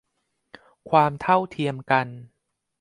[0.89, 2.07] ความเท่าเทียมกัน